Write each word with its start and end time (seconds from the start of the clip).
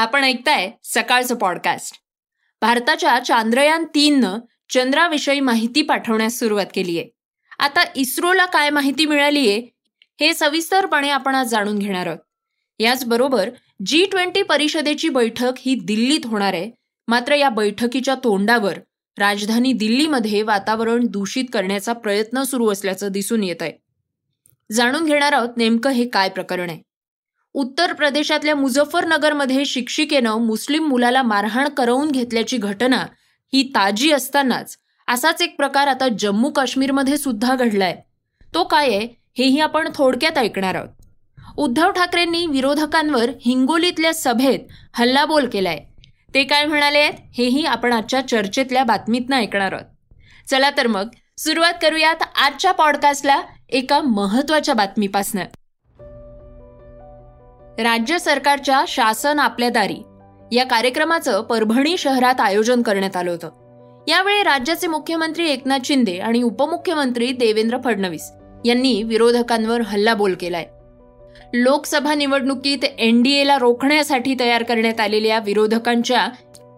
आपण 0.00 0.24
ऐकताय 0.24 0.70
सकाळचं 0.84 1.34
पॉडकास्ट 1.34 1.94
भारताच्या 2.60 3.18
चांद्रयान 3.18 3.84
तीननं 3.84 4.38
चंद्राविषयी 4.74 5.40
माहिती 5.40 5.82
पाठवण्यास 5.82 6.38
सुरुवात 6.38 6.66
केली 6.74 6.98
आहे 6.98 7.08
आता 7.58 7.84
इस्रोला 7.96 8.46
काय 8.46 8.70
माहिती 8.70 9.06
मिळाली 9.06 9.50
आहे 9.50 9.58
हे 10.20 10.34
सविस्तरपणे 10.34 11.10
आपण 11.10 11.34
आज 11.34 11.48
जाणून 11.48 11.78
घेणार 11.78 12.06
आहोत. 12.06 12.18
याचबरोबर 12.78 13.50
जी 13.86 14.04
ट्वेंटी 14.04 14.42
परिषदेची 14.42 15.08
बैठक 15.08 15.52
ही 15.58 15.74
दिल्लीत 15.74 16.20
होणार 16.24 16.54
आहे. 16.54 16.70
मात्र 17.08 17.34
या 17.34 17.48
बैठकीच्या 17.48 18.14
तोंडावर 18.14 18.78
राजधानी 19.18 19.72
दिल्लीमध्ये 19.72 20.42
वातावरण 20.42 21.06
दूषित 21.06 21.44
करण्याचा 21.52 21.92
प्रयत्न 21.92 22.42
सुरू 22.42 22.72
असल्याचं 22.72 23.08
दिसून 23.08 23.44
येत 23.44 23.62
आहे 23.62 23.72
जाणून 24.72 25.04
घेणार 25.04 25.32
आहोत 25.32 25.56
नेमकं 25.56 25.90
हे 25.90 26.08
काय 26.08 26.28
प्रकरण 26.28 26.70
आहे. 26.70 26.89
उत्तर 27.54 27.92
प्रदेशातल्या 27.92 28.54
मुझफ्फरनगरमध्ये 28.56 29.64
शिक्षिकेनं 29.64 30.36
मुस्लिम 30.36 30.86
मुलाला 30.86 31.22
मारहाण 31.22 31.68
करवून 31.68 32.10
घेतल्याची 32.10 32.56
घटना 32.56 33.06
ही 33.52 33.62
ताजी 33.62 34.12
असतानाच. 34.12 34.76
असाच 35.08 35.42
एक 35.42 35.56
प्रकार 35.56 35.86
आता 35.86 36.08
जम्मू 36.18 36.50
काश्मीरमध्ये 36.50 37.16
सुद्धा 37.16 37.56
घडलाय. 37.56 37.96
तो 38.54 38.64
काय 38.64 38.88
आहे 38.88 39.08
हेही 39.38 39.60
आपण 39.60 39.88
थोडक्यात 39.94 40.38
ऐकणार 40.38 40.74
आहोत. 40.74 40.88
उद्धव 41.56 41.90
ठाकरेंनी 41.90 42.46
विरोधकांवर 42.46 43.30
हिंगोलीतल्या 43.40 44.14
सभेत 44.14 44.58
हल्लाबोल 44.94 45.48
केलाय. 45.48 45.78
ते 46.34 46.44
काय 46.44 46.66
म्हणाले 46.66 46.98
आहेत 46.98 47.14
हेही 47.38 47.64
आपण 47.64 47.92
आजच्या 47.92 48.28
चर्चेतल्या 48.28 48.84
बातमीतनं 48.84 49.36
ऐकणार 49.36 49.72
आहोत. 49.72 49.86
चला 50.48 50.70
तर 50.70 50.86
मग 50.86 51.08
सुरुवात 51.38 51.72
करूयात 51.82 52.16
आजच्या 52.36 52.72
पॉडकास्टला 52.72 53.40
एका 53.68 54.00
महत्त्वाच्या 54.00 54.74
बातमीपासनं. 54.74 55.44
राज्य 57.78 58.18
सरकारच्या 58.18 58.84
शासन 58.88 59.38
आपल्या 59.38 59.68
दारी 59.68 60.02
या 60.52 60.64
कार्यक्रमाचं 60.64 61.42
परभणी 61.42 61.96
शहरात 61.96 62.40
आयोजन 62.40 62.82
करण्यात 62.82 63.16
आलं 63.16 63.30
होतं. 63.30 64.04
यावेळी 64.08 64.42
राज्याचे 64.42 64.86
मुख्यमंत्री 64.86 65.50
एकनाथ 65.50 65.78
शिंदे 65.84 66.18
आणि 66.18 66.42
उपमुख्यमंत्री 66.42 67.32
देवेंद्र 67.32 67.78
फडणवीस 67.84 68.32
यांनी 68.64 69.02
विरोधकांवर 69.02 69.80
हल्लाबोल 69.80 70.34
केलाय. 70.40 70.66
लोकसभा 71.54 72.14
निवडणुकीत 72.14 72.84
एनडीएला 72.98 73.58
रोखण्यासाठी 73.58 74.34
तयार 74.40 74.62
करण्यात 74.62 75.00
आलेल्या 75.00 75.38
विरोधकांच्या 75.38 76.28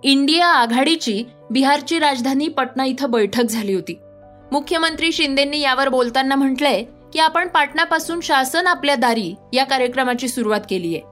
इंडिया 0.05 0.47
आघाडीची 0.47 1.25
बिहारची 1.51 1.99
राजधानी 1.99 2.49
पटना 2.49 2.85
इथं 2.85 3.11
बैठक 3.11 3.43
झाली 3.43 3.75
होती. 3.75 3.99
मुख्यमंत्री 4.53 5.13
शिंदेंनी 5.13 5.61
यावर 5.61 5.89
बोलताना 5.89 6.35
म्हटलंय 6.35 6.85
की 7.13 7.19
आपण 7.19 7.49
पाटणापासून 7.49 8.21
शासन 8.21 8.67
आपल्या 8.67 8.95
दारी 8.95 9.35
या 9.53 9.65
कार्यक्रमाची 9.65 10.29
सुरुवात 10.29 10.61
केली 10.71 10.97
आहे 10.97 11.03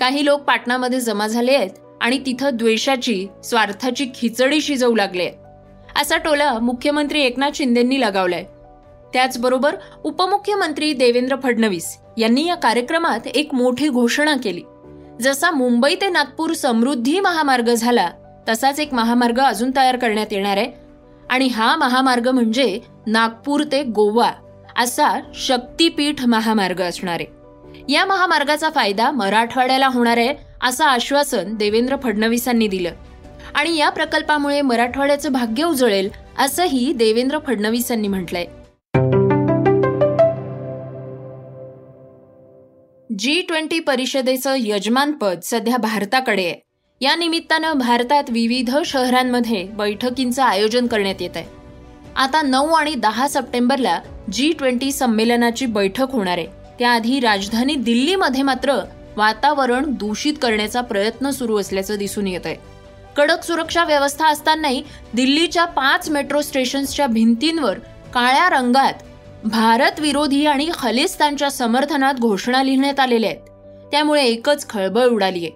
काही 0.00 0.24
लोक 0.24 0.40
पाटणामध्ये 0.40 1.00
जमा 1.00 1.26
झाले 1.26 1.54
आहेत 1.54 1.70
आणि 2.00 2.18
तिथं 2.26 2.50
द्वेषाची 2.52 3.26
स्वार्थाची 3.44 4.10
खिचडी 4.14 4.60
शिजवू 4.60 4.94
लागले 4.94 5.30
असा 6.00 6.16
टोला 6.16 6.58
मुख्यमंत्री 6.58 7.20
एकनाथ 7.20 7.50
शिंदेंनी 7.54 8.00
लगावलाय. 8.00 8.44
त्याचबरोबर 9.12 9.76
उपमुख्यमंत्री 10.04 10.92
देवेंद्र 10.92 11.36
फडणवीस 11.42 11.98
यांनी 12.18 12.46
या 12.46 12.54
कार्यक्रमात 12.54 13.26
एक 13.26 13.54
मोठी 13.54 13.88
घोषणा 13.88 14.34
केली. 14.44 14.62
जसा 15.20 15.50
मुंबई 15.50 15.94
ते 15.94 16.08
नागपूर 16.08 16.52
समृद्धी 16.52 17.20
महामार्ग 17.20 17.74
झाला 17.74 18.10
तसाच 18.48 18.80
एक 18.80 18.94
महामार्ग 18.94 19.40
अजून 19.40 19.70
तयार 19.76 19.96
करण्यात 19.96 20.32
येणार 20.32 20.56
आहे. 20.56 20.72
आणि 21.30 21.48
हा 21.48 21.76
महामार्ग 21.76 22.28
म्हणजे 22.28 22.80
नागपूर 23.06 23.62
ते 23.72 23.82
गोवा. 23.82 24.30
असा 24.78 25.20
शक्तीपीठ 25.34 26.24
महामार्ग 26.24 26.80
असणार 26.80 27.20
आहे. 27.20 27.26
या 27.88 28.04
महामार्गाचा 28.04 28.70
फायदा 28.70 29.10
मराठवाड्याला 29.10 29.86
होणार 29.86 30.16
आहे 30.16 30.34
असं 30.62 30.84
आश्वासन 30.84 31.54
देवेंद्र 31.54 31.96
फडणवीसांनी 32.02 32.68
दिलं. 32.68 32.90
आणि 33.54 33.76
या 33.76 33.90
प्रकल्पामुळे 33.90 34.60
मराठवाड्याचं 34.60 35.32
भाग्य 35.32 35.64
उजळेल 35.64 36.10
असंही 36.38 36.92
देवेंद्र 36.92 37.38
फडणवीसांनी 37.46 38.08
म्हटलंय. 38.08 38.44
जी 43.18 43.40
ट्वेंटी 43.40 43.80
परिषदेचं 43.80 44.54
यजमानपद 44.58 45.40
सध्या 45.42 45.76
भारताकडे 45.76 46.44
आहे. 46.44 46.54
या 47.00 47.16
निमित्तानं 47.16 47.72
भारतात 47.72 48.24
विविध 48.28 48.76
शहरांमध्ये 48.84 49.64
बैठकींचं 49.64 50.42
आयोजन 50.42 50.86
करण्यात 50.86 51.22
येत 51.22 51.36
आहे. 51.36 51.63
आता 52.16 52.42
नऊ 52.42 52.68
आणि 52.68 52.94
दहा 52.94 53.28
सप्टेंबरला 53.28 53.98
जी 54.32 54.52
ट्वेंटी 54.52 54.92
संमेलनाची 54.92 55.66
बैठक 55.66 56.10
होणार 56.10 56.38
आहे. 56.38 56.46
त्याआधी 56.78 57.20
राजधानी 57.20 57.74
दिल्लीमध्ये 57.74 58.42
मात्र 58.42 58.78
वातावरण 59.16 59.84
दूषित 59.88 60.34
करण्याचा 60.42 60.80
प्रयत्न 60.80 61.30
सुरू 61.30 61.58
असल्याचं 61.60 61.96
दिसून 61.98 62.26
येत 62.26 62.40
आहे. 62.44 62.56
कडक 63.16 63.42
सुरक्षा 63.42 63.84
व्यवस्था 63.84 64.28
असतानाही 64.28 64.82
दिल्लीच्या 65.14 65.64
पाच 65.64 66.08
मेट्रो 66.10 66.42
स्टेशन्सच्या 66.42 67.06
भिंतींवर 67.06 67.78
काळ्या 68.14 68.48
रंगात 68.50 68.92
भारत 69.44 70.00
विरोधी 70.00 70.46
आणि 70.46 70.68
खलिस्तानच्या 70.74 71.50
समर्थनात 71.50 72.14
घोषणा 72.14 72.62
लिहिण्यात 72.62 73.00
आलेल्या 73.00 73.30
आहेत. 73.30 73.90
त्यामुळे 73.90 74.24
एकच 74.24 74.68
खळबळ 74.70 75.04
उडाली 75.04 75.44
आहे 75.44 75.50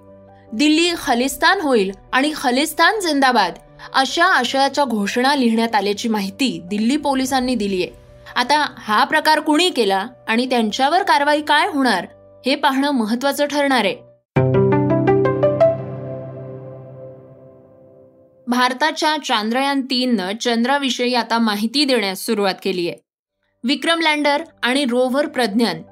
दिल्ली 0.52 0.90
खलिस्तान 0.96 1.60
होईल 1.60 1.90
आणि 2.12 2.32
खलिस्तान 2.36 3.00
जिंदाबाद 3.00 3.54
अशा 3.94 4.24
आशयाच्या 4.24 4.84
घोषणा 4.84 5.34
लिहिण्यात 5.34 5.74
आल्याची 5.74 6.08
माहिती 6.08 6.60
दिल्ली 6.64 6.96
पोलिसांनी 6.96 7.54
दिली 7.54 7.82
आहे 7.82 7.92
आता 8.36 8.74
हा 8.78 9.04
प्रकार 9.04 9.40
कुणी 9.40 9.70
केला 9.70 10.06
आणि 10.28 10.46
त्यांच्यावर 10.46 11.02
कारवाई 11.02 11.42
काय 11.42 11.68
होणार 11.68 12.06
हे 12.46 12.54
पाहणं 12.54 12.90
महत्वाचं 12.90 13.46
ठरणार 13.46 13.84
आहे. 13.84 13.94
भारताच्या 18.46 19.16
चांद्रयान 19.24 19.80
तीननं 19.80 20.32
चंद्राविषयी 20.40 21.14
आता 21.14 21.38
माहिती 21.38 21.84
देण्यास 21.84 22.26
सुरुवात 22.26 22.54
केली 22.62 22.88
आहे 22.88 22.96
विक्रम 23.64 24.00
लँडर 24.00 24.42
आणि 24.62 24.84
रोव्हर 24.84 25.26
प्रज्ञान 25.26 25.82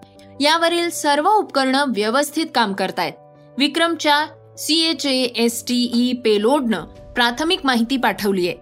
यावरील 0.40 0.90
सर्व 0.90 1.28
उपकरणं 1.28 1.84
व्यवस्थित 1.88 2.46
काम 2.54 2.72
करतायत. 2.72 3.12
विक्रमच्या 3.58 4.26
C 4.58 4.80
H 4.86 5.06
S 5.06 5.64
T 5.64 5.90
E 5.94 6.12
पेलोडनं 6.12 6.84
प्राथमिक 7.16 7.60
माहिती 7.64 7.96
पाठवली 7.96 8.48
आहे 8.48 8.56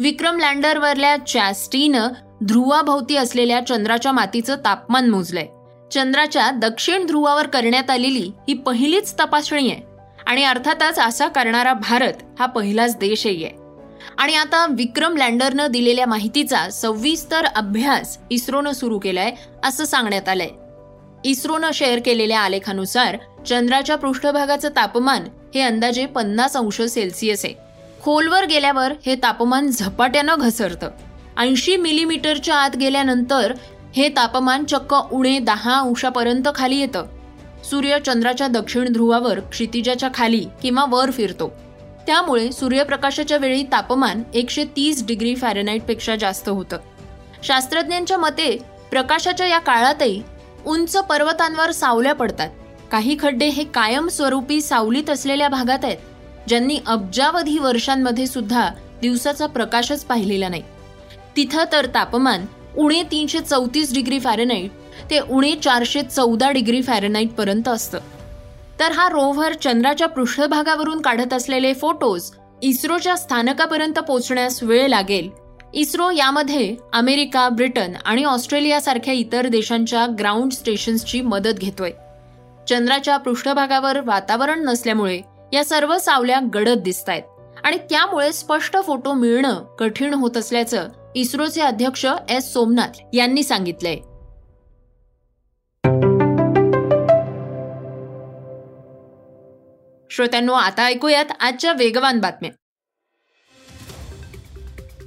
विक्रम 0.00 0.38
लँडरवरल्या 0.38 1.16
चॅस्टीनं 1.16 2.08
ध्रुवाभोवती 2.44 3.16
असलेल्या 3.16 3.60
चंद्राच्या 3.66 4.12
मातीचं 4.12 4.56
तापमान 4.64 5.08
मोजलंय. 5.08 5.46
चंद्राच्या 5.92 6.50
दक्षिण 6.50 7.06
ध्रुवावर 7.06 7.46
करण्यात 7.46 7.90
आलेली 7.90 8.30
ही 8.48 8.54
पहिलीच 8.54 9.14
तपासणी 9.20 9.70
आहे. 9.70 9.82
आणि 10.26 10.44
अर्थातच 10.44 10.98
असा 10.98 11.28
करणारा 11.28 11.72
भारत 11.72 12.12
हा 12.38 12.46
पहिलाच 12.46 12.96
देशही 12.96 13.44
आहे. 13.44 13.52
आणि 14.18 14.34
आता 14.34 14.66
विक्रम 14.70 15.16
लँडरनं 15.16 15.66
दिलेल्या 15.66 16.06
माहितीचा 16.06 16.70
सविस्तर 16.70 17.44
अभ्यास 17.44 18.18
इस्रोनं 18.30 18.72
सुरू 18.72 18.98
केलाय 18.98 19.32
असं 19.64 19.84
सांगण्यात 19.84 20.28
आलंय. 20.28 20.48
इस्रोनं 21.24 21.70
शेअर 21.74 21.98
केलेल्या 22.04 22.40
आलेखानुसार 22.40 23.16
चंद्राच्या 23.46 23.96
पृष्ठभागाचं 23.96 24.68
तापमान 24.76 25.22
हे 25.54 25.60
अंदाजे 25.60 26.06
पन्नास 26.06 26.56
अंश 26.56 26.82
सेल्सिअस 26.82 27.44
आहे. 27.44 27.65
खोलवर 28.06 28.44
गेल्यावर 28.44 28.92
हे 29.06 29.14
तापमान 29.14 29.70
झपाट्यानं 29.70 30.34
घसरतं. 30.38 30.90
ऐंशी 31.36 31.76
मिलीमीटरच्या 31.76 32.56
आत 32.56 32.76
गेल्यानंतर 32.76 33.52
हे 33.96 34.08
तापमान 34.08 34.64
चक्क 34.64 34.94
उणे 35.12 35.38
दहा 35.38 35.80
अंशापर्यंत 35.80 36.48
खाली 36.54 36.76
येतं. 36.76 37.06
सूर्य 37.64 37.98
चंद्राच्या 38.06 38.46
दक्षिण 38.46 38.92
ध्रुवावर 38.92 39.40
क्षितिजाच्या 39.40 40.08
खाली 40.14 40.44
किंवा 40.62 40.84
वर 40.88 41.10
फिरतो. 41.10 41.52
त्यामुळे 42.06 42.52
सूर्यप्रकाशाच्या 42.52 43.38
वेळी 43.38 43.62
तापमान 43.62 44.22
एकशे 44.34 44.64
तीस 44.64 45.06
डिग्री 45.06 45.36
फॅरेनाईटपेक्षा 45.36 46.16
जास्त 46.16 46.48
होतं. 46.48 46.76
शास्त्रज्ञांच्या 47.42 48.18
मते 48.18 48.58
प्रकाशाच्या 48.90 49.46
या 49.46 49.58
काळातही 49.58 50.22
उंच 50.66 50.96
पर्वतांवर 50.96 51.70
सावल्या 51.70 52.14
पडतात. 52.14 52.48
काही 52.90 53.16
खड्डे 53.20 53.46
हे 53.46 53.64
कायमस्वरूपी 53.64 54.60
सावलीत 54.60 55.10
असलेल्या 55.10 55.48
भागात 55.48 55.84
आहेत. 55.84 55.96
ज्यांनी 56.48 56.78
अब्जावधी 56.86 57.58
वर्षांमध्ये 57.58 58.26
सुद्धा 58.26 58.68
दिवसाचा 59.00 59.46
प्रकाशच 59.46 60.04
पाहिलेला 60.04 60.48
नाही. 60.48 60.62
तिथं 61.36 61.64
तर 61.72 61.86
तापमान 61.86 62.44
उणे 62.76 63.02
तीनशे 63.02 63.40
चौतीस 63.40 63.94
डिग्री 63.94 64.18
फॅरेनाईट 64.20 64.70
ते 65.10 65.18
उणे 65.20 65.54
चारशे 65.54 66.02
चौदा 66.02 66.50
डिग्री 66.50 66.82
फॅरेनाईट 66.82 67.32
पर्यंत 67.32 67.68
असतं. 67.68 67.98
तर 68.80 68.92
हा 68.92 69.08
रोव्हर 69.08 69.52
चंद्राच्या 69.52 70.08
पृष्ठभागावरून 70.08 71.00
काढत 71.00 71.32
असलेले 71.32 71.72
फोटोज 71.74 72.30
इस्रोच्या 72.62 73.16
स्थानकापर्यंत 73.16 73.98
पोहोचण्यास 73.98 74.62
वेळ 74.62 74.88
लागेल. 74.88 75.28
इस्रो 75.74 76.10
यामध्ये 76.10 76.76
अमेरिका 76.92 77.48
ब्रिटन 77.48 77.92
आणि 78.04 78.24
ऑस्ट्रेलियासारख्या 78.24 79.14
इतर 79.14 79.46
देशांच्या 79.46 80.06
ग्राउंड 80.18 80.52
स्टेशन्सची 80.52 81.20
मदत 81.20 81.58
घेतोय. 81.58 81.90
चंद्राच्या 82.68 83.16
पृष्ठभागावर 83.16 84.00
वातावरण 84.00 84.64
नसल्यामुळे 84.64 85.20
या 85.56 85.64
सर्व 85.64 85.98
सावल्या 85.98 86.40
गडद 86.54 86.78
दिसत 86.78 87.08
आहेत 87.08 87.22
आणि 87.64 87.76
त्यामुळे 87.90 88.32
स्पष्ट 88.32 88.76
फोटो 88.86 89.12
मिळणं 89.12 89.62
कठीण 89.76 90.14
होत 90.14 90.36
असल्याचं 90.36 90.88
इस्रोचे 91.14 91.60
अध्यक्ष 91.60 92.06
एस. 92.28 92.52
सोमनाथ 92.52 93.00
यांनी 93.12 93.42
सांगितलंय. 93.42 93.96
श्रोत्यांनो 100.10 100.52
आता 100.52 100.84
ऐकूयात 100.84 101.32
आजच्या 101.40 101.72
वेगवान 101.72 102.20
बातम्या. 102.20 102.50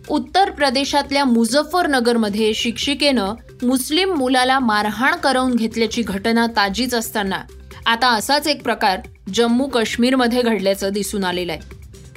उत्तर 0.10 0.52
प्रदेशातल्या 0.52 1.26
मुझफ्फरनगरमध्ये 1.26 2.54
शिक्षिकेनं 2.54 3.34
मुस्लिम 3.64 4.14
मुलाला 4.14 4.60
मारहाण 4.60 5.16
करवून 5.16 5.56
घेतल्याची 5.56 6.02
घटना 6.02 6.48
ताजीच 6.48 6.94
असताना 6.94 7.42
आता 7.86 8.08
असाच 8.08 8.48
एक 8.48 8.64
प्रकार 8.64 9.00
जम्मू 9.34 9.68
काश्मीरमध्ये 9.68 10.42
घडल्याचं 10.42 10.90
दिसून 10.90 11.24
आलेलं 11.24 11.52
आहे. 11.52 11.62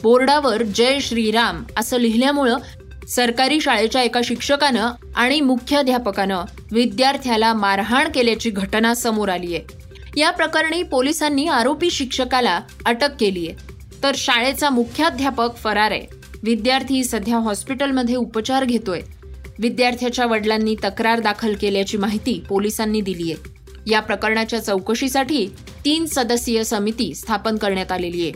बोर्डावर 0.02 0.62
जय 0.62 0.98
श्रीराम 1.00 1.62
असं 1.76 2.00
लिहिल्यामुळं 2.00 2.56
सरकारी 3.08 3.60
शाळेच्या 3.60 4.02
एका 4.02 4.20
शिक्षकानं 4.24 4.90
आणि 5.16 5.40
मुख्याध्यापकानं 5.40 6.42
विद्यार्थ्याला 6.72 7.54
मारहाण 7.54 8.08
केल्याची 8.14 8.50
घटना 8.50 8.94
समोर 8.94 9.28
आली 9.28 9.56
आहे. 9.56 9.82
या 10.20 10.30
प्रकरणी 10.30 10.82
पोलिसांनी 10.82 11.46
आरोपी 11.46 11.90
शिक्षकाला 11.90 12.60
अटक 12.86 13.08
केली 13.20 13.48
आहे. 13.48 13.72
तर 14.02 14.12
शाळेचा 14.14 14.70
मुख्याध्यापक 14.70 15.56
फरार 15.56 15.90
आहे. 15.90 16.06
विद्यार्थी 16.42 17.04
सध्या 17.04 17.36
हॉस्पिटलमध्ये 17.36 18.14
उपचार 18.14 18.64
घेतोय. 18.64 19.00
विद्यार्थ्याच्या 19.58 20.26
वडिलांनी 20.26 20.74
तक्रार 20.84 21.20
दाखल 21.20 21.54
केल्याची 21.54 21.96
माहिती 21.96 22.44
पोलिसांनी 22.48 23.00
दिली 23.00 23.32
आहे. 23.32 23.51
या 23.86 24.00
प्रकरणाच्या 24.00 24.60
चौकशीसाठी 24.60 25.46
तीन 25.84 26.06
सदस्यीय 26.06 26.64
समिती 26.64 27.14
स्थापन 27.14 27.56
करण्यात 27.56 27.92
आलेली 27.92 28.22
आहे. 28.22 28.32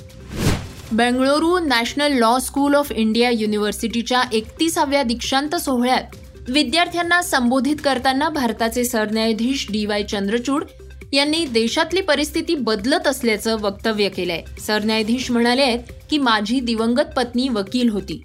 Bengaluru 0.92 1.58
national 1.58 2.12
law 2.12 2.38
school 2.38 2.74
of 2.74 2.92
India 2.92 3.30
युनिव्हर्सिटीच्या 3.30 4.22
एकतीसाव्या 4.32 5.02
दीक्षांत 5.02 5.56
सोहळ्यात 5.56 6.16
विद्यार्थ्यांना 6.48 7.22
संबोधित 7.22 7.76
करताना 7.84 8.28
भारताचे 8.28 8.84
सरन्यायाधीश 8.84 9.66
डी 9.70 9.86
वाय 9.86 10.02
चंद्रचूड 10.02 10.64
यांनी 11.12 11.44
देशातली 11.44 12.00
परिस्थिती 12.00 12.54
बदलत 12.54 13.06
असल्याचं 13.06 13.56
वक्तव्य 13.60 14.08
केलंय. 14.08 14.42
सरन्यायाधीश 14.66 15.30
म्हणाले 15.30 15.62
आहेत 15.62 15.92
की 16.10 16.18
माझी 16.18 16.60
दिवंगत 16.60 17.12
पत्नी 17.16 17.48
वकील 17.48 17.88
होती. 17.88 18.22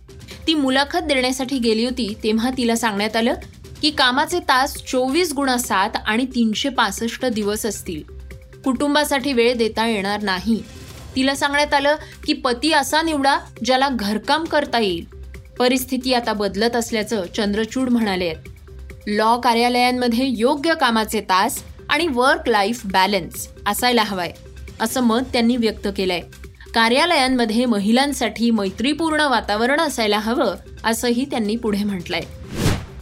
ती 0.47 0.53
मुलाखत 0.53 0.99
देण्यासाठी 0.99 1.57
गेली 1.59 1.85
होती 1.85 2.13
तेव्हा 2.23 2.49
तिला 2.57 2.75
सांगण्यात 2.75 3.15
आलं 3.15 3.33
की 3.81 3.91
कामाचे 3.91 4.39
तास 4.39 4.77
चोवीस 4.87 5.33
गुणा 5.33 5.57
सात 5.57 5.89
आणि 6.05 6.25
तीनशे 6.25 6.69
पासष्ट 6.69 7.25
दिवस 7.25 7.65
असतील. 7.65 8.01
कुटुंबासाठी 8.63 9.33
वेळ 9.33 9.57
देता 9.57 9.87
येणार 9.87 10.21
नाही. 10.21 10.63
तिला 11.15 11.35
सांगण्यात 11.35 11.73
आलं 11.73 11.95
की 12.25 12.33
पती 12.33 12.71
असा 12.71 13.01
निवडा 13.01 13.37
ज्याला 13.65 13.89
घरकाम 13.89 14.45
करता 14.45 14.79
येईल. 14.79 15.05
परिस्थिती 15.59 16.13
आता 16.13 16.33
बदलत 16.33 16.75
असल्याचं 16.75 17.23
चंद्रचूड 17.35 17.89
म्हणाले. 17.89 18.25
आहेत 18.25 19.07
लॉ 19.07 19.37
कार्यालयांमध्ये 19.37 20.25
योग्य 20.27 20.73
कामाचे 20.73 21.21
तास 21.21 21.63
आणि 21.89 22.07
वर्क 22.07 22.49
लाईफ 22.49 22.81
बॅलन्स 22.85 23.47
असायला 23.67 24.03
हवाय 24.03 24.33
असं 24.79 25.01
मत 25.01 25.21
त्यांनी 25.33 25.57
व्यक्त 25.57 25.87
केलंय. 25.97 26.21
कार्यालयांमध्ये 26.73 27.65
महिलांसाठी 27.65 28.51
मैत्रीपूर्ण 28.51 29.21
वातावरण 29.21 29.79
असायला 29.79 30.19
हवं 30.19 30.55
असंही 30.83 31.25
त्यांनी 31.25 31.55
पुढे 31.55 31.83
म्हटलंय. 31.83 32.21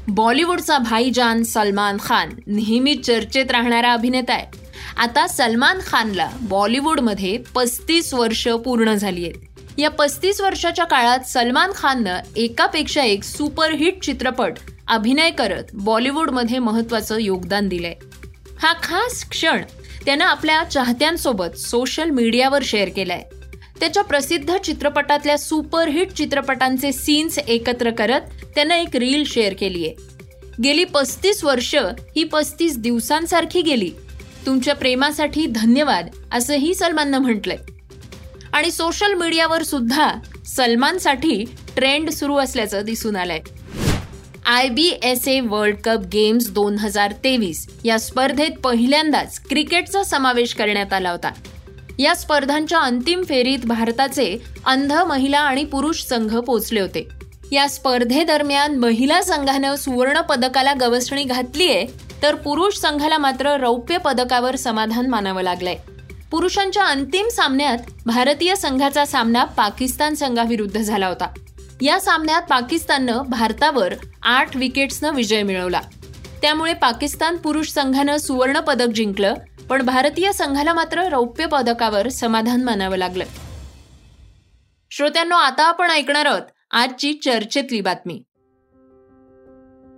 बॉलिवूडचा 0.09 0.77
भाईजान 0.77 1.43
सलमान 1.43 1.97
खान 2.03 2.29
नेहमी 2.47 2.95
चर्चेत 2.95 3.51
राहणारा 3.51 3.93
अभिनेता 3.93 4.33
आहे. 4.33 4.45
आता 4.97 5.27
सलमान 5.27 5.77
खानला 5.87 6.29
बॉलिवूडमध्ये 6.41 7.37
पस्तीस 7.55 8.13
वर्ष 8.13 8.47
पूर्ण 8.47 8.93
झाली 8.93 9.23
आहेत. 9.23 9.79
या 9.79 9.89
पस्तीस 9.89 10.41
वर्षाच्या 10.41 10.85
काळात 10.85 11.19
सलमान 11.19 11.71
खाननं 11.75 12.19
एकापेक्षा 12.35 13.03
एक 13.03 13.23
सुपरहिट 13.23 14.03
चित्रपट 14.03 14.53
अभिनय 14.87 15.29
करत 15.29 15.63
बॉलिवूडमध्ये 15.73 16.59
महत्वाचं 16.59 17.17
योगदान 17.17 17.67
दिलंय. 17.67 17.95
हा 18.63 18.73
खास 18.73 19.29
क्षण 19.29 19.61
त्यानं 20.05 20.25
आपल्या 20.25 20.63
चाहत्यांसोबत 20.63 21.57
सोशल 21.57 22.09
मीडियावर 22.09 22.61
शेअर 22.63 22.89
केलाय. 22.89 23.23
त्याच्या 23.79 24.03
प्रसिद्ध 24.03 24.57
चित्रपटातल्या 24.57 25.37
सुपरहिट 25.37 26.11
चित्रपटांचे 26.11 26.91
सीन्स 26.91 27.37
एकत्र 27.37 27.91
करत 27.91 28.21
त्यानं 28.55 28.75
एक 28.75 28.95
रील 28.95 29.23
शेअर 29.27 29.53
केली 29.53 29.85
आहे. 29.85 29.95
गेली 30.63 30.83
पस्तीस 30.83 31.43
वर्ष 31.43 31.75
ही 32.15 32.23
पस्तीस 32.23 32.77
दिवसांसारखी 32.77 33.61
गेली. 33.61 33.89
तुमच्या 34.45 34.75
प्रेमासाठी 34.75 35.45
धन्यवाद 35.45 36.09
असंही 36.31 36.73
सलमाननं 36.73 37.17
म्हटलंय. 37.17 37.57
आणि 38.53 38.71
सोशल 38.71 39.13
मीडियावर 39.13 39.63
सुद्धा 39.63 40.11
सलमानसाठी 40.47 41.43
ट्रेंड 41.75 42.09
सुरू 42.09 42.37
असल्याचं 42.37 42.85
दिसून 42.85 43.15
आलंय. 43.15 43.39
I 44.45 44.69
B 44.69 44.87
S 45.03 45.27
A 45.27 45.39
world 45.39 45.77
cup 45.83 46.05
games 46.13 46.49
दोन 46.49 46.77
हजार 46.79 47.11
तेवीस 47.23 47.67
या 47.85 47.99
स्पर्धेत 47.99 48.57
पहिल्यांदाच 48.63 49.39
क्रिकेटचा 49.39 50.03
समावेश 50.03 50.53
करण्यात 50.53 50.93
आला 50.93 51.11
होता. 51.11 51.31
या 51.99 52.15
स्पर्धांच्या 52.15 52.79
अंतिम 52.79 53.23
फेरीत 53.23 53.59
भारताचे 53.65 54.37
अंध 54.65 54.93
महिला 54.93 55.39
आणि 55.39 55.63
पुरुष 55.63 56.03
संघ 56.03 56.37
पोचले 56.37 56.79
होते. 56.79 57.07
या 57.51 57.69
स्पर्धेदरम्यान 57.69 58.75
महिला 58.75 59.21
संघानं 59.21 59.75
सुवर्ण 59.75 60.21
पदकाला 60.21 60.73
गवसणी 60.73 61.23
घातलीय 61.23 61.85
तर 62.23 62.35
पुरुष 62.35 62.75
संघाला 62.75 63.17
मात्र 63.17 63.57
रौप्य 63.57 63.97
पदकावर 63.97 64.55
समाधान 64.55 65.07
मानावं 65.07 65.41
लागलंय. 65.41 65.75
पुरुषांच्या 66.31 66.85
अंतिम 66.85 67.27
सामन्यात 67.27 67.77
भारतीय 68.05 68.55
संघाचा 68.55 69.05
सामना 69.05 69.43
पाकिस्तान 69.43 70.15
संघाविरुद्ध 70.15 70.81
झाला 70.81 71.07
होता. 71.07 71.27
या 71.81 71.99
सामन्यात 71.99 72.41
पाकिस्ताननं 72.41 73.17
भारतावर 73.29 73.93
आठ 74.23 74.57
विकेट्सनं 74.57 75.13
विजय 75.13 75.43
मिळवला. 75.43 75.81
त्यामुळे 76.41 76.73
पाकिस्तान 76.73 77.37
पुरुष 77.37 77.69
संघानं 77.69 78.17
सुवर्ण 78.17 78.59
पदक 78.59 78.87
जिंकलं 78.87 79.33
पण 79.69 79.81
भारतीय 79.81 80.31
संघाला 80.31 80.73
मात्र 80.73 81.09
रौप्य 81.09 81.45
पदकावर 81.45 82.07
समाधान 82.07 82.63
मानावं 82.63 82.97
लागलं. 82.97 83.23
श्रोत्यांनो 84.91 85.35
आता 85.35 85.63
आपण 85.63 85.91
ऐकणार 85.91 86.25
आहोत 86.25 86.41
आजची 86.71 87.13
चर्चेतली 87.13 87.81
बातमी. 87.81 88.21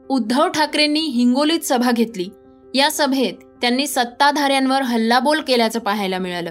उद्धव 0.09 0.47
ठाकरेंनी 0.47 0.99
हिंगोलीत 0.99 1.59
सभा 1.59 1.91
घेतली. 1.91 2.29
या 2.73 2.91
सभेत 2.91 3.33
त्यांनी 3.61 3.87
सत्ताधाऱ्यांवर 3.87 4.81
हल्लाबोल 4.81 5.41
केल्याचं 5.41 5.79
पाहायला 5.79 6.17
मिळालं. 6.17 6.49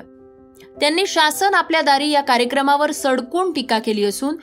त्यांनी 0.80 1.06
शासन 1.06 1.54
आपल्या 1.54 1.80
दारी 1.80 2.10
या 2.10 2.20
कार्यक्रमावर 2.20 2.90
सडकून 2.90 3.52
टीका 3.52 3.78
केली 3.78 4.04
असून 4.04 4.36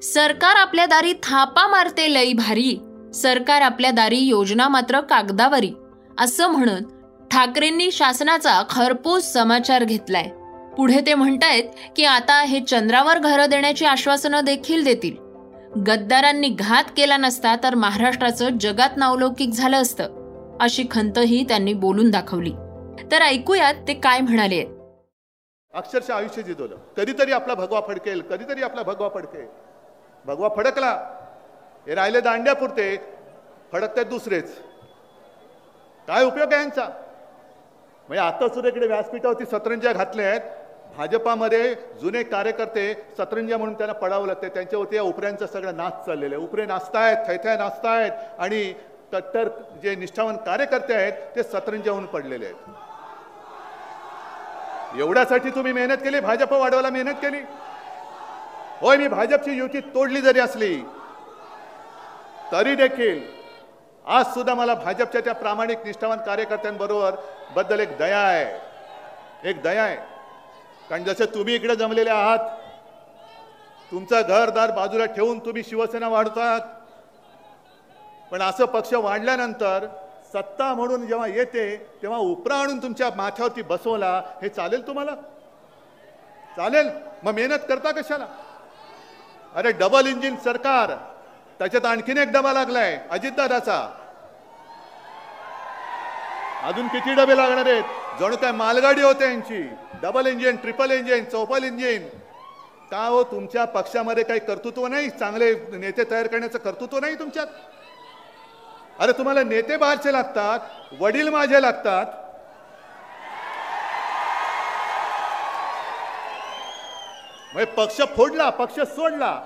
सरकार 0.00 0.56
आपल्या 0.56 0.86
दारी 0.86 1.12
थापा 1.22 1.66
मारते 1.66 2.14
लई 2.14 2.32
भारी 2.32 2.78
सरकार 3.14 3.62
आपल्या 3.62 3.90
दारी 3.90 4.18
योजना 4.18 4.68
मात्र 4.68 5.00
कागदावरी 5.00 5.72
असं 6.18 6.48
म्हणत 6.48 6.95
ठाकरेंनी 7.30 7.90
शासनाचा 7.90 8.62
खरपूस 8.70 9.32
समाचार 9.32 9.84
घेतलाय. 9.84 10.28
पुढे 10.76 11.00
ते 11.06 11.14
म्हणतायत 11.14 11.64
की 11.96 12.04
आता 12.04 12.42
हे 12.42 12.60
चंद्रावर 12.60 13.18
घरं 13.18 13.46
देण्याची 13.50 13.84
आश्वासनं 13.84 14.40
देखील 14.44 14.84
देतील. 14.84 15.16
गद्दारांनी 15.86 16.48
घात 16.48 16.84
केला 16.96 17.16
नसता 17.16 17.56
तर 17.62 17.74
महाराष्ट्राचं 17.74 18.48
जगात 18.60 18.90
नावलौकिक 18.96 19.48
झालं 19.48 19.76
असतं 19.76 20.58
अशी 20.60 20.84
खंतही 20.90 21.44
त्यांनी 21.48 21.72
बोलून 21.74 22.10
दाखवली. 22.10 22.52
तर 23.10 23.22
ऐकूयात 23.22 23.74
ते 23.88 23.94
काय 23.94 24.20
म्हणाले. 24.20 24.64
अक्षरशः 25.74 26.14
आयुष्य 26.14 26.42
जिजवलं 26.42 26.76
कधीतरी 26.96 27.32
आपला 27.32 27.54
भगवा 27.54 27.80
फडकेल 27.88 28.20
कधीतरी 28.20 28.62
आपला 28.62 28.82
भगवा 28.82 29.08
फडकेल. 29.08 29.46
भगवा 30.26 30.48
फडकला. 30.56 30.92
हे 31.86 31.94
राहिले 31.94 32.20
दांड्यापुरते 32.20 32.96
फडकतात 33.72 34.04
दुसरेच. 34.04 34.50
काय 36.08 36.24
उपयोग 36.24 36.52
आहे 36.52 36.62
यांचा? 36.62 36.88
म्हणजे 38.08 38.22
आता 38.22 38.48
सुद्धा 38.48 38.68
इकडे 38.68 38.86
व्यासपीठावरती 38.86 39.44
सतरंज्या 39.46 39.92
घातल्या 39.92 40.28
आहेत. 40.28 40.40
भाजपामध्ये 40.96 41.74
जुने 42.00 42.22
कार्यकर्ते 42.22 42.92
सतरंजा 43.18 43.56
म्हणून 43.56 43.74
त्यांना 43.74 43.92
पडावं 43.92 44.26
लागतं 44.26 44.48
त्यांच्यावरती 44.54 44.96
या 44.96 45.02
उपऱ्यांचा 45.02 45.46
सगळं 45.46 45.76
नाच 45.76 46.04
चाललेला 46.06 46.34
आहे. 46.36 46.44
उपरे 46.44 46.66
नाचतायत 46.66 47.16
थैथ्या 47.28 47.56
नाचतायत 47.56 48.12
आणि 48.38 48.62
कट्टर 49.12 49.48
जे 49.82 49.94
निष्ठावान 49.94 50.36
कार्यकर्ते 50.46 50.94
आहेत 50.94 51.12
ते 51.36 51.42
सतरंजाहून 51.42 52.06
पडलेले 52.06 52.44
आहेत. 52.44 52.56
एवढ्यासाठी 54.98 55.50
तुम्ही 55.50 55.72
मेहनत 55.72 56.02
केली 56.04 56.20
भाजप 56.20 56.52
वाढवायला 56.52 56.90
मेहनत 56.90 57.14
केली? 57.22 57.40
होय 58.80 58.96
मी 58.96 59.08
भाजपची 59.08 59.56
युती 59.56 59.80
तोडली 59.94 60.20
जरी 60.20 60.40
असली 60.40 60.76
तरी 62.52 62.74
देखील 62.76 63.20
आज 64.06 64.26
सुद्धा 64.26 64.54
मला 64.54 64.74
भाजपच्या 64.74 65.20
त्या 65.20 65.32
प्रामाणिक 65.34 65.78
निष्ठावान 65.84 66.18
कार्यकर्त्यांबरोबरबद्दल 66.18 67.80
एक 67.80 67.98
दया 67.98 68.18
आहे. 68.18 68.44
एक 69.50 69.62
दया 69.62 69.84
आहे. 69.84 69.96
कारण 70.90 71.04
जसे 71.04 71.26
तुम्ही 71.26 71.54
इकडे 71.54 71.76
जमलेले 71.76 72.10
आहात 72.10 72.38
तुमचं 73.90 74.22
घरदार 74.28 74.70
बाजूला 74.70 75.04
ठेवून 75.04 75.38
तुम्ही 75.38 75.62
शिवसेना 75.62 76.08
वाढतात 76.08 76.60
पण 78.30 78.42
असं 78.42 78.64
पक्ष 78.64 78.94
वाढल्यानंतर 78.94 79.86
सत्ता 80.32 80.74
म्हणून 80.74 81.06
जेव्हा 81.06 81.26
येते 81.26 81.76
तेव्हा 82.02 82.18
उपरा 82.18 82.54
आणून 82.54 82.82
तुमच्या 82.82 83.10
माथ्यावरती 83.16 83.62
बसवला 83.62 84.22
हे 84.42 84.48
चालेल 84.48 84.86
तुम्हाला? 84.86 85.14
चालेल. 86.56 86.90
मग 87.22 87.32
मेहनत 87.32 87.66
करता 87.68 87.90
कशाला? 87.92 88.26
अरे 89.54 89.72
डबल 89.72 90.06
इंजिन 90.06 90.36
सरकार. 90.36 91.15
त्याच्यात 91.58 91.86
आणखीन 91.86 92.18
एक 92.18 92.32
डबा 92.32 92.52
लागलाय 92.52 92.98
अजितदादाचा. 93.10 93.78
अजून 96.62 96.88
किती 96.88 97.14
डबे 97.14 97.36
लागणार 97.36 97.66
आहेत? 97.66 97.84
जणू 98.20 98.36
काय 98.36 98.52
मालगाडी 98.52 99.02
होते 99.02 99.24
यांची. 99.24 99.62
डबल 100.02 100.26
इंजिन 100.26 100.56
ट्रिपल 100.56 100.90
इंजिन 100.90 101.24
चौपल 101.24 101.64
इंजिन 101.64 102.06
का 102.90 103.06
हो 103.06 103.22
तुमच्या 103.24 103.64
पक्षामध्ये 103.64 104.24
काही 104.24 104.40
कर्तृत्व 104.40 104.86
नाही? 104.86 105.08
चांगले 105.10 105.52
नेते 105.72 106.04
तयार 106.10 106.26
करण्याचं 106.26 106.58
कर्तृत्व 106.58 106.98
नाही 106.98 107.18
तुमच्यात? 107.18 107.46
अरे 108.98 109.12
तुम्हाला 109.12 109.42
नेते 109.42 109.76
बाहेरचे 109.76 110.12
लागतात 110.12 110.94
वडील 111.00 111.28
माझे 111.28 111.60
लागतात. 111.62 112.06
म्हणजे 117.54 117.72
पक्ष 117.72 118.00
फोडला 118.16 118.48
पक्ष 118.50 118.80
सोडला. 118.80 119.40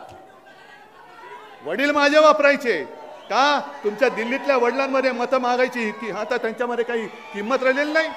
वडील 1.64 1.90
माझे 1.90 2.19
वापरायचे. 2.19 2.85
का? 3.31 3.61
तुमच्या 3.85 4.09
दिल्लीतल्या 4.09 4.57
वडिलांमध्ये 4.57 5.12
मतं 5.12 5.38
मागायची 5.38 5.90
की 5.90 6.11
आता 6.11 6.37
त्यांच्यामध्ये 6.37 6.85
काही 6.85 7.07
किंमत 7.07 7.57
राहिलेली 7.62 7.93
नाही. 7.93 8.09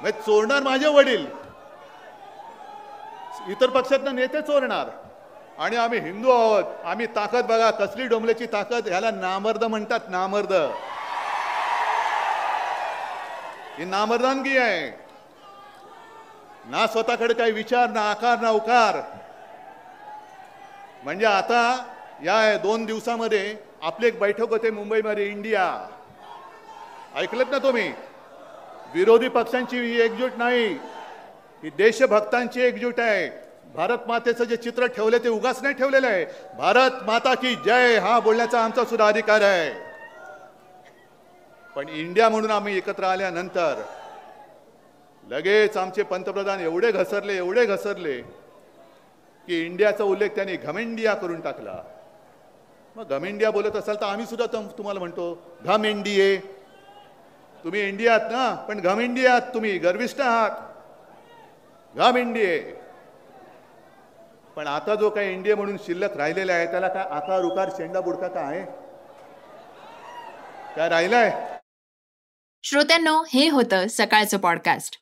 म्हणजे 0.00 0.20
चोरणार 0.20 0.62
माझे 0.62 0.88
वडील. 0.88 1.26
इतर 3.48 3.70
पक्षातनं 3.70 4.14
नेते 4.14 4.42
चोरणार. 4.42 4.88
आणि 5.58 5.76
आम्ही 5.76 5.98
हिंदू 5.98 6.30
आहोत. 6.30 6.64
आम्ही 6.84 7.06
ताकद 7.06 7.46
बघा. 7.46 7.70
कसली 7.70 8.06
डोंबल्याची 8.06 8.46
ताकद. 8.46 8.88
ह्याला 8.88 9.10
नामर्द 9.10 9.64
म्हणतात 9.64 10.00
नामर्द. 10.08 10.52
ही 13.78 13.84
नामर्दानगी 13.84 14.58
आहे. 14.58 15.11
ना 16.66 16.86
स्वतःकडे 16.86 17.34
काही 17.34 17.52
विचार 17.52 17.90
ना 17.90 18.10
आकार 18.10 18.38
ना 18.40 18.50
उकार. 18.50 19.00
म्हणजे 21.04 21.26
आता 21.26 21.84
या 22.24 22.56
दोन 22.56 22.84
दिवसामध्ये 22.84 23.56
आपली 23.82 24.06
एक 24.06 24.18
बैठक 24.18 24.50
होते 24.50 24.70
मुंबईमध्ये 24.70 25.26
इंडिया. 25.26 25.88
ऐकलत 27.14 27.44
ना 27.50 27.58
तुम्ही? 27.58 27.92
विरोधी 28.94 29.28
पक्षांची 29.28 29.78
ही 29.78 30.00
एकजूट 30.00 30.30
नाही. 30.36 30.66
ही 31.62 31.70
देशभक्तांची 31.70 32.60
एकजूट 32.60 33.00
आहे. 33.00 33.28
भारत 33.74 33.98
मातेचं 34.06 34.44
जे 34.44 34.56
चित्र 34.56 34.86
ठेवले 34.86 35.18
ते 35.18 35.28
उगाच 35.28 35.62
नाही 35.62 35.74
ठेवलेलं 35.74 36.06
आहे. 36.06 36.24
भारत 36.58 36.90
माता 37.06 37.34
की 37.34 37.54
जय 37.54 37.98
हा 37.98 38.20
बोलण्याचा 38.20 38.64
आमचा 38.64 38.84
सुद्धा 38.84 39.06
अधिकार 39.06 39.40
आहे. 39.40 39.70
पण 41.76 41.88
इंडिया 41.88 42.28
म्हणून 42.28 42.50
आम्ही 42.50 42.76
एकत्र 42.76 43.04
आल्यानंतर 43.04 43.82
लगेच 45.22 45.76
आमचे 45.76 46.02
पंतप्रधान 46.02 46.60
एवढे 46.60 46.90
घसरले 46.92 47.36
एवढे 47.36 47.64
घसरले 47.66 48.20
की 49.48 49.64
इंडियाचा 49.66 50.04
उल्लेख 50.04 50.30
त्यांनी 50.34 50.56
घमेंडिया 50.56 51.14
करून 51.14 51.40
टाकला. 51.40 51.82
मग 52.96 53.08
घमेंडिया 53.08 53.50
बोलत 53.50 53.76
असाल 53.76 53.96
तर 53.96 54.06
आम्ही 54.06 54.26
सुद्धा 54.26 54.46
तुम्हाला 54.78 55.00
म्हणतो 55.00 55.32
घम 55.64 55.84
इंडिये 55.84 56.36
तुम्ही 57.64 57.80
इंडियात 57.88 58.20
ना 58.30 58.54
पण 58.68 58.80
घम 58.80 59.00
इंडियात 59.00 59.54
तुम्ही 59.54 59.76
गर्विष्ठ 59.78 60.20
आहात. 60.20 60.50
घम 61.94 62.16
इंडिये 62.16 62.58
पण 64.56 64.66
आता 64.66 64.94
जो 64.94 65.10
काही 65.10 65.32
इंडिया 65.32 65.56
म्हणून 65.56 65.76
शिल्लक 65.84 66.16
राहिलेला 66.16 66.52
आहे 66.52 66.66
त्याला 66.70 66.88
काय 66.88 67.04
आकार 67.10 67.44
उकार 67.44 67.70
शेंडा 67.76 68.00
बुडका 68.00 68.28
काय 68.28 68.44
आहे? 68.44 68.64
काय 70.76 70.88
राहिलाय? 70.88 71.30
श्रोत्यांनो 72.64 73.22
हे 73.32 73.48
होतं 73.48 73.86
सकाळचं 73.90 74.38
पॉडकास्ट 74.38 75.01